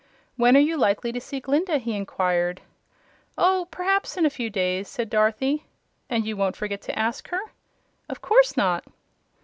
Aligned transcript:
"When 0.35 0.57
are 0.57 0.59
you 0.59 0.77
likely 0.77 1.11
to 1.11 1.21
see 1.21 1.39
Glinda?" 1.39 1.77
he 1.77 1.95
inquired. 1.95 2.61
"Oh, 3.37 3.67
p'raps 3.69 4.17
in 4.17 4.25
a 4.25 4.31
few 4.31 4.49
days," 4.49 4.87
said 4.87 5.11
Dorothy. 5.11 5.67
"And 6.09 6.25
you 6.25 6.35
won't 6.35 6.55
forget 6.57 6.81
to 6.81 6.97
ask 6.97 7.27
her?" 7.27 7.51
"Of 8.09 8.19
course 8.19 8.57
not." 8.57 8.83